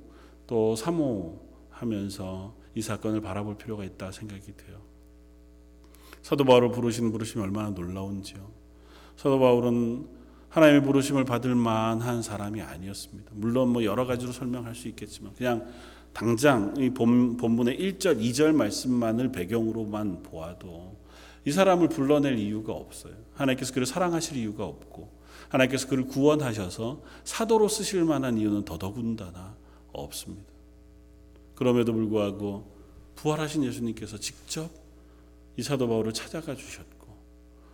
[0.45, 4.81] 또 사모하면서 이 사건을 바라볼 필요가 있다 생각이 돼요.
[6.21, 8.45] 사도 바울을 부르신 부르심이 얼마나 놀라운지요.
[9.15, 10.05] 사도 바울은
[10.49, 13.31] 하나님의 부르심을 받을 만한 사람이 아니었습니다.
[13.35, 15.65] 물론 뭐 여러 가지로 설명할 수 있겠지만 그냥
[16.11, 20.99] 당장 이 본, 본문의 1절, 2절 말씀만을 배경으로만 보아도
[21.45, 23.15] 이 사람을 불러낼 이유가 없어요.
[23.33, 29.55] 하나님께서 그를 사랑하실 이유가 없고 하나님께서 그를 구원하셔서 사도로 쓰실 만한 이유는 더더군다나
[29.91, 30.49] 없습니다.
[31.55, 32.71] 그럼에도 불구하고
[33.15, 34.69] 부활하신 예수님께서 직접
[35.57, 37.07] 이 사도 바울을 찾아가 주셨고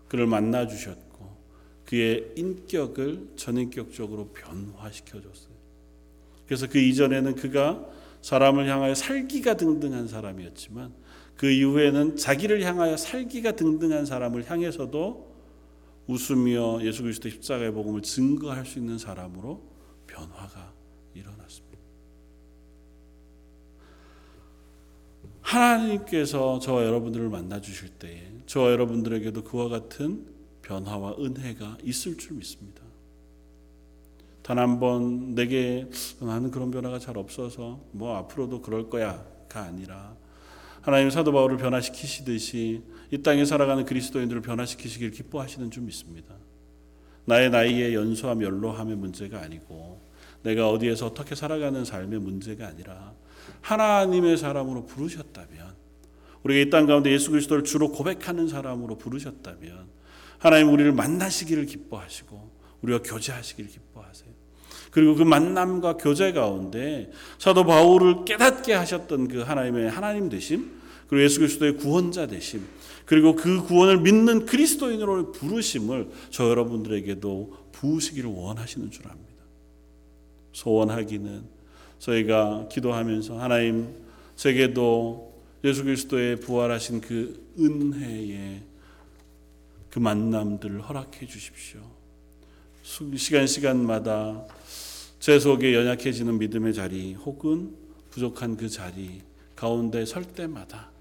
[0.07, 1.37] 그를 만나 주셨고
[1.85, 5.55] 그의 인격을 전인격적으로 변화시켜 줬어요.
[6.45, 7.85] 그래서 그 이전에는 그가
[8.21, 10.93] 사람을 향하여 살기가 등등한 사람이었지만
[11.37, 15.27] 그 이후에는 자기를 향하여 살기가 등등한 사람을 향해서도
[16.07, 19.61] 웃으며 예수 그리스도 십자가의 복음을 증거할 수 있는 사람으로
[20.07, 20.73] 변화가
[21.13, 21.77] 일어났습니다.
[25.41, 30.25] 하나님께서 저와 여러분들을 만나 주실 때에 저와 여러분들에게도 그와 같은
[30.61, 32.81] 변화와 은혜가 있을 줄 믿습니다.
[34.43, 35.89] 단 한 번 내게
[36.21, 40.15] 나는 그런 변화가 잘 없어서 뭐 앞으로도 그럴 거야가 아니라
[40.87, 46.33] 하나님 사도 바울을 변화시키시듯이 이 땅에 살아가는 그리스도인들을 변화시키시길 기뻐하시는 줄 믿습니다.
[47.25, 49.99] 나의 나이의 연소함 연로함의 문제가 아니고
[50.43, 53.11] 내가 어디에서 어떻게 살아가는 삶의 문제가 아니라
[53.59, 55.75] 하나님의 사람으로 부르셨다면
[56.43, 59.89] 우리가 이 땅 가운데 예수 그리스도를 주로 고백하는 사람으로 부르셨다면
[60.39, 62.49] 하나님 우리를 만나시기를 기뻐하시고
[62.81, 64.29] 우리가 교제하시기를 기뻐하세요.
[64.91, 70.76] 그리고 그 만남과 교제 가운데 사도 바울을 깨닫게 하셨던 그 하나님의 하나님 되심
[71.07, 72.65] 그리고 예수 그리스도의 구원자 되심
[73.05, 79.43] 그리고 그 구원을 믿는 그리스도인으로 부르심을 저 여러분들에게도 부으시기를 원하시는 줄 압니다.
[80.51, 81.43] 소원하기는
[81.99, 83.87] 저희가 기도하면서 하나님
[84.35, 88.61] 제게도 예수 그리스도의 부활하신 그 은혜의
[89.89, 91.79] 그 만남들을 허락해 주십시오.
[93.15, 94.45] 시간 시간마다
[95.19, 97.75] 제 속에 연약해지는 믿음의 자리 혹은
[98.11, 99.21] 부족한 그 자리
[99.55, 100.91] 가운데 설 때마다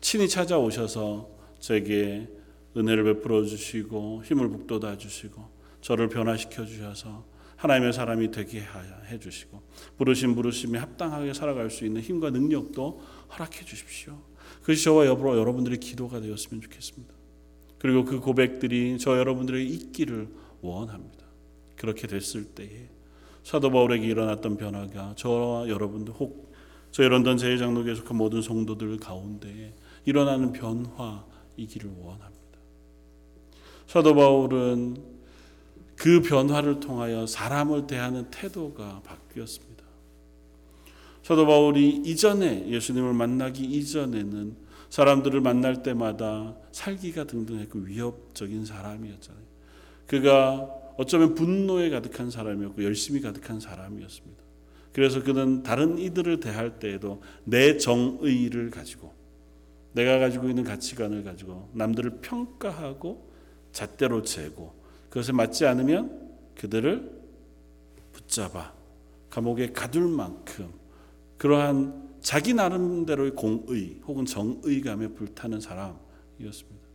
[0.00, 1.28] 친히 찾아오셔서
[1.58, 2.28] 제게
[2.76, 5.42] 은혜를 베풀어 주시고 힘을 북돋아 주시고
[5.80, 7.24] 저를 변화시켜 주셔서
[7.56, 8.60] 하나님의 사람이 되게
[9.10, 9.62] 해 주시고
[9.96, 13.00] 부르신 부르심에 합당하게 살아갈 수 있는 힘과 능력도
[13.32, 14.18] 허락해 주십시오.
[14.60, 17.14] 그것이 저와 여러분들의 기도가 되었으면 좋겠습니다.
[17.78, 20.28] 그리고 그 고백들이 저 여러분들에게 있기를
[20.60, 21.24] 원합니다.
[21.76, 22.88] 그렇게 됐을 때에
[23.42, 26.52] 사도 바울에게 일어났던 변화가 저와 여러분들 혹
[26.90, 29.74] 저희 런던 제일장로교에 속한 모든 성도들 가운데
[30.06, 32.36] 일어나는 변화이기를 원합니다.
[33.86, 34.96] 사도 바울은
[35.96, 39.84] 그 변화를 통하여 사람을 대하는 태도가 바뀌었습니다.
[41.22, 44.56] 사도 바울이 이전에 예수님을 만나기 이전에는
[44.90, 49.44] 사람들을 만날 때마다 살기가 등등했고 위협적인 사람이었잖아요.
[50.06, 54.42] 그가 어쩌면 분노에 가득한 사람이었고 열심히 가득한 사람이었습니다.
[54.92, 59.12] 그래서 그는 다른 이들을 대할 때에도 내 정의를 가지고
[59.96, 63.32] 내가 가지고 있는 가치관을 가지고 남들을 평가하고
[63.72, 64.74] 잣대로 재고
[65.08, 67.10] 그것에 맞지 않으면 그들을
[68.12, 68.74] 붙잡아
[69.30, 70.70] 감옥에 가둘 만큼
[71.38, 76.86] 그러한 자기 나름대로의 공의 혹은 정의감에 불타는 사람이었습니다.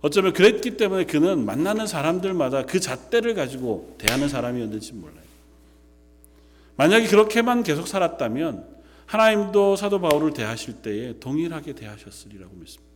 [0.00, 5.22] 어쩌면 그랬기 때문에 그는 만나는 사람들마다 그 잣대를 가지고 대하는 사람이었는지 몰라요.
[6.76, 8.81] 만약에 그렇게만 계속 살았다면
[9.12, 12.90] 하나님도 사도 바울을 대하실 때에 동일하게 대하셨으리라고 믿습니다.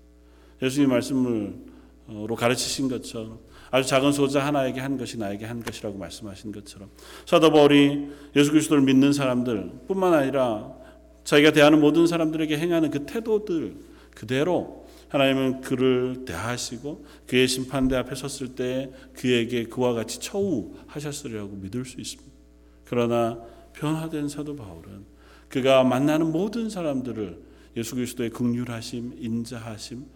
[0.62, 3.38] 예수님 말씀으로 가르치신 것처럼
[3.70, 6.88] 아주 작은 소자 하나에게 한 것이 나에게 한 것이라고 말씀하신 것처럼
[7.26, 10.72] 사도 바울이 예수 그리스도를 믿는 사람들뿐만 아니라
[11.24, 13.76] 자기가 대하는 모든 사람들에게 행하는 그 태도들
[14.14, 22.00] 그대로 하나님은 그를 대하시고 그의 심판대 앞에 섰을 때 그에게 그와 같이 처우하셨으리라고 믿을 수
[22.00, 22.32] 있습니다.
[22.86, 23.38] 그러나
[23.74, 25.15] 변화된 사도 바울은
[25.48, 27.42] 그가 만나는 모든 사람들을
[27.76, 30.06] 예수 그리스도의 극률하심, 인자하심,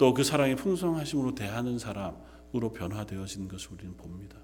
[0.00, 4.38] 또 그 사랑의 풍성하심으로 대하는 사람으로 변화되어진 것을 우리는 봅니다.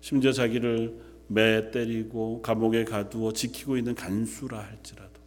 [0.00, 5.20] 심지어 자기를 매 때리고 감옥에 가두어 지키고 있는 간수라 할지라도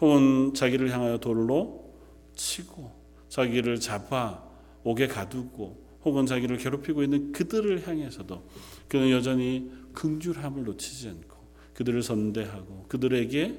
[0.00, 1.92] 혹은 자기를 향하여 돌로
[2.36, 2.92] 치고
[3.28, 4.44] 자기를 잡아
[4.84, 8.48] 옥에 가두고 혹은 자기를 괴롭히고 있는 그들을 향해서도
[8.86, 11.31] 그는 여전히 긍휼함을 놓치지 않고
[11.74, 13.58] 그들을 선대하고 그들에게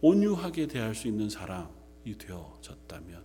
[0.00, 3.22] 온유하게 대할 수 있는 사람이 되어졌다면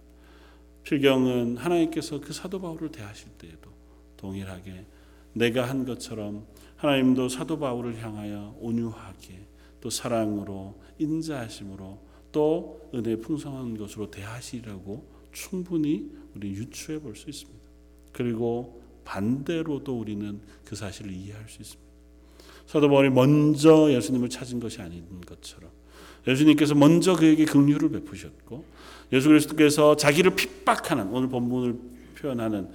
[0.83, 3.71] 필경은 하나님께서 그 사도 바울을 대하실 때에도
[4.17, 4.85] 동일하게
[5.33, 6.45] 내가 한 것처럼
[6.77, 9.47] 하나님도 사도 바울을 향하여 온유하게
[9.81, 11.99] 또 사랑으로 인자하심으로
[12.31, 17.59] 또 은혜 풍성한 것으로 대하시라고 충분히 우리 유추해 볼 수 있습니다.
[18.11, 21.84] 그리고 반대로도 우리는 그 사실을 이해할 수 있습니다.
[22.65, 25.69] 사도 바울이 먼저 예수님을 찾은 것이 아닌 것처럼
[26.28, 28.65] 예수님께서 먼저 그에게 긍휼을 베푸셨고
[29.13, 31.75] 예수 그리스도께서 자기를 핍박하는 오늘 본문을
[32.19, 32.69] 표현하는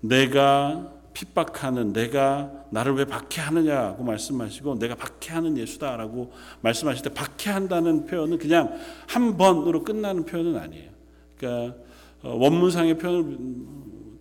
[0.00, 8.78] 내가 핍박하는 내가 나를 왜 박해하느냐고 말씀하시고 내가 박해하는 예수다라고 말씀하실 때 박해한다는 표현은 그냥
[9.06, 10.90] 한 번으로 끝나는 표현은 아니에요.
[11.36, 11.76] 그러니까
[12.22, 13.38] 원문상의 표현을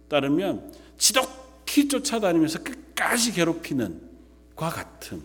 [0.07, 4.12] 따르면 지독히 쫓아다니면서 끝까지 괴롭히는 과
[4.55, 5.21] 같은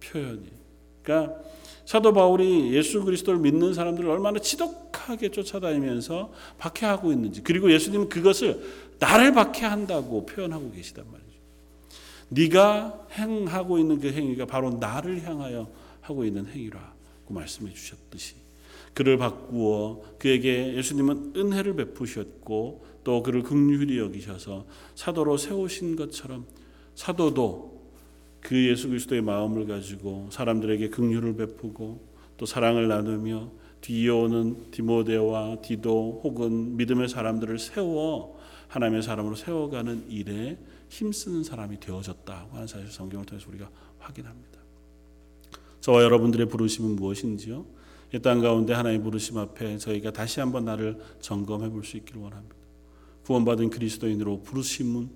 [0.00, 0.60] 표현이에요.
[1.02, 1.40] 그러니까
[1.84, 8.62] 사도 바울이 예수 그리스도를 믿는 사람들을 얼마나 지독하게 쫓아다니면서 박해하고 있는지 그리고 예수님은 그것을
[9.00, 11.30] 나를 박해한다고 표현하고 계시단 말이죠.
[12.28, 15.68] 네가 행하고 있는 그 행위가 바로 나를 향하여
[16.00, 18.36] 하고 있는 행위라고 말씀해 주셨듯이
[18.94, 26.46] 그를 바꾸어 그에게 예수님은 은혜를 베푸셨고 또 그를 긍휼히 여기셔서 사도로 세우신 것처럼
[26.94, 27.79] 사도도
[28.40, 33.50] 그 예수 그리스도의 마음을 가지고 사람들에게 긍휼을 베푸고 또 사랑을 나누며
[33.80, 42.54] 뒤에 오는 디모데와 디도 혹은 믿음의 사람들을 세워 하나님의 사람으로 세워가는 일에 힘쓰는 사람이 되어졌다고
[42.54, 44.60] 하는 사실 성경을 통해서 우리가 확인합니다.
[45.80, 47.64] 저와 여러분들의 부르심은 무엇인지요?
[48.12, 52.56] 이 땅 가운데 하나님의 부르심 앞에 저희가 다시 한번 나를 점검해 볼 수 있기를 원합니다.
[53.24, 55.10] 구원받은 그리스도인으로 부르심은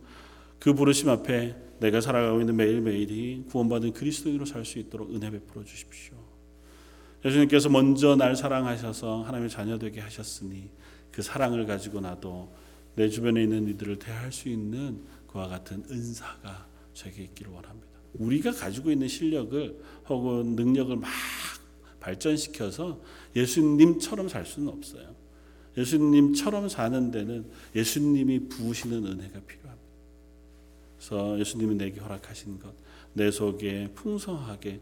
[0.60, 6.16] 그 부르심 앞에 내가 살아가고 있는 매일매일이 구원받은 그리스도인으로 살 수 있도록 은혜 베풀어 주십시오.
[7.22, 10.70] 예수님께서 먼저 날 사랑하셔서 하나님의 자녀 되게 하셨으니
[11.12, 12.50] 그 사랑을 가지고 나도
[12.94, 17.88] 내 주변에 있는 이들을 대할 수 있는 그와 같은 은사가 저에게 있기를 원합니다.
[18.14, 21.10] 우리가 가지고 있는 실력을 혹은 능력을 막
[22.00, 22.98] 발전시켜서
[23.36, 25.14] 예수님처럼 살 수는 없어요.
[25.76, 27.44] 예수님처럼 사는 데는
[27.74, 29.63] 예수님이 부으시는 은혜가 필요합니다.
[31.04, 32.74] 그래서 예수님이 내게 허락하신 것,
[33.12, 34.80] 내 속에 풍성하게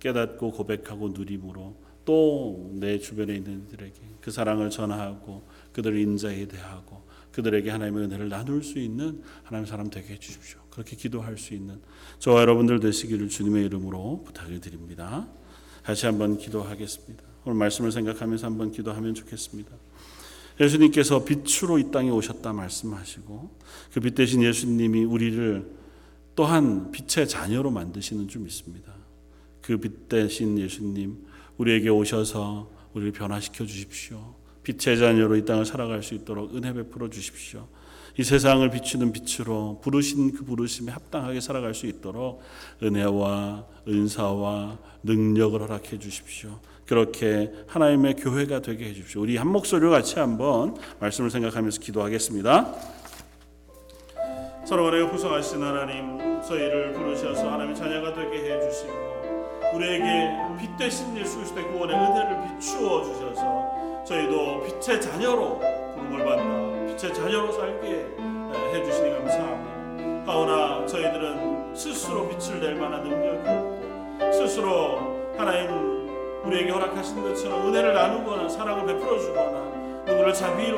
[0.00, 7.70] 깨닫고 고백하고 누림으로 또 내 주변에 있는 이들에게 그 사랑을 전하고 그들을 인자에 대하고 그들에게
[7.70, 10.58] 하나님의 은혜를 나눌 수 있는 하나님 사람 되게 해주십시오.
[10.70, 11.80] 그렇게 기도할 수 있는
[12.18, 15.28] 저와 여러분들 되시기를 주님의 이름으로 부탁을 드립니다.
[15.84, 17.22] 다시 한번 기도하겠습니다.
[17.44, 19.70] 오늘 말씀을 생각하면서 한번 기도하면 좋겠습니다.
[20.60, 23.50] 예수님께서 빛으로 이 땅에 오셨다 말씀하시고
[23.92, 25.80] 그 빛 대신 예수님이 우리를
[26.34, 28.92] 또한 빛의 자녀로 만드시는 줄 믿습니다.
[29.62, 34.34] 그 빛 대신 예수님 우리에게 오셔서 우리를 변화시켜 주십시오.
[34.62, 37.66] 빛의 자녀로 이 땅을 살아갈 수 있도록 은혜 베풀어 주십시오.
[38.18, 42.42] 이 세상을 비추는 빛으로 부르신 그 부르심에 합당하게 살아갈 수 있도록
[42.82, 46.60] 은혜와 은사와 능력을 허락해 주십시오.
[46.90, 49.20] 그렇게 하나님의 교회가 되게 해 주십시오.
[49.22, 52.74] 우리 한 목소리로 같이 한번 말씀을 생각하면서 기도하겠습니다.
[54.66, 58.92] 서로 간에 구성하신 하나님, 저희를 부르셔서 하나님의 자녀가 되게 해 주시고
[59.72, 65.60] 우리에게 빛 대신 예수 그리스도의 구원의 은혜를 비추어 주셔서 저희도 빛의 자녀로
[65.94, 68.06] 부름을 받나 빛의 자녀로 살게
[68.74, 70.32] 해 주시니 감사합니다.
[70.32, 75.99] 하오나 저희들은 스스로 빛을 낼 만한 능력이 스스로 하나님
[76.44, 79.60] 우리에게 허락하신 것처럼 은혜를 나누거나 사랑을 베풀어 주거나
[80.06, 80.76] 누구를 자비로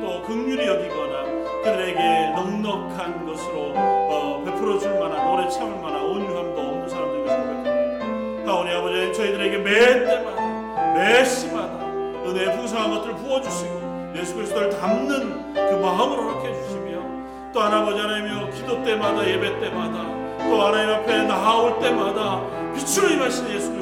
[0.00, 1.24] 또 긍휼히 여기거나
[1.62, 8.52] 그들에게 넉넉한 것으로 어, 베풀어 줄 만한 오래 참을 만한 온유함도 없는 사람들이 고백합니다.
[8.52, 11.86] 하오니 아버지 저희들에게 매 때마다 매 시마다
[12.26, 18.82] 은혜의 풍성한 것들을 부어주시고 예수 그리스도를 담는 그 마음으로 허락해 주시며 또 하나버지 하나님이여 기도
[18.82, 20.04] 때마다 예배 때마다
[20.48, 22.42] 또 하나님 앞에 나아올 때마다
[22.74, 23.81] 빛으로 임하시는 예수 그리스도의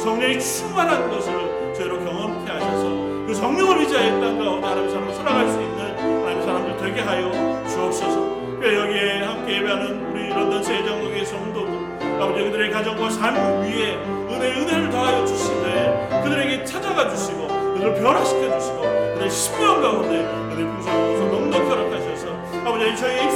[0.00, 2.88] 성령이 충만한 것을 저희로 경험케 하셔서
[3.26, 7.30] 그 성령을 의지하여 땅 가운데 하나님 사람을 살아갈 수 있는 하나님 사람들 되게 하여
[7.68, 8.40] 주옵소서.
[8.62, 13.96] 여기에 함께 예배하는 우리 런던 세장로교회 성도들 아버지 그들의 가정과 삶 위에
[14.30, 21.12] 은혜 은혜를 더하여 주시되 그들에게 찾아가 주시고 그들을 변화시켜 주시고 그들의 신명 가운데 그들의 풍성한
[21.12, 22.26] 것을 넉넉히 허락하셔서
[22.66, 23.29] 아버지 저희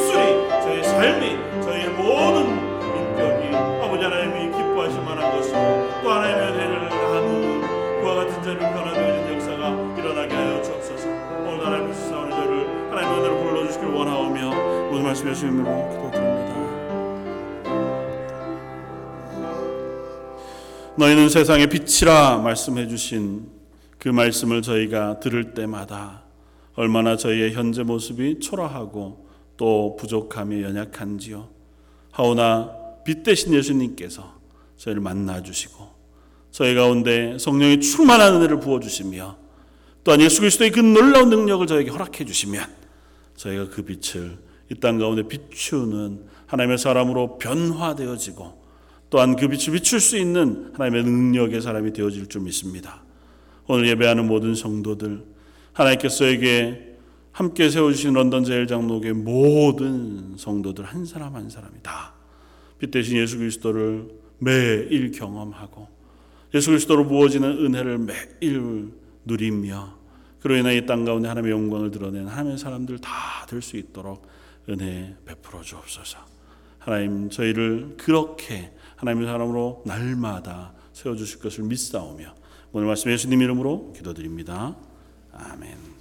[15.15, 16.55] 말씀 예수님으로 기도드립니다
[20.97, 23.49] 너희는 세상의 빛이라 말씀해 주신
[23.99, 26.25] 그 말씀을 저희가 들을 때마다
[26.75, 31.49] 얼마나 저희의 현재 모습이 초라하고 또 부족함이 연약한지요.
[32.11, 32.73] 하오나
[33.05, 34.35] 빛 대신 예수님께서
[34.77, 35.91] 저희를 만나 주시고
[36.51, 39.37] 저희 가운데 성령의 충만한 은혜를 부어 주시며
[40.03, 42.67] 또한 예수 그리스도의 그 놀라운 능력을 저에게 허락해 주시면
[43.37, 48.65] 저희가 그 빛을 이 땅 가운데 비추는 하나님의 사람으로 변화되어지고
[49.11, 53.03] 또한 그 빛을 비출 수 있는 하나님의 능력의 사람이 되어질 줄 믿습니다.
[53.67, 55.25] 오늘 예배하는 모든 성도들
[55.73, 56.97] 하나님께서에게
[57.33, 62.15] 함께 세워주신 런던 제일 장로교의 모든 성도들 한 사람 한 사람이 다
[62.79, 64.09] 빛 대신 예수 그리스도를
[64.39, 65.89] 매일 경험하고
[66.55, 68.93] 예수 그리스도로 부어지는 은혜를 매일
[69.25, 69.95] 누리며
[70.41, 74.27] 그로 인해 이 땅 가운데 하나님의 영광을 드러내는 하나님의 사람들 다 될 수 있도록
[74.69, 76.19] 은혜 베풀어 주옵소서.
[76.79, 82.35] 하나님 저희를 그렇게 하나님의 사람으로 날마다 세워 주실 것을 믿사오며
[82.73, 84.77] 오늘 말씀 예수님 이름으로 기도드립니다.
[85.33, 85.94] 아멘.